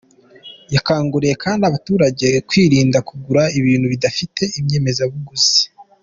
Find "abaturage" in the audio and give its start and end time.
1.69-2.27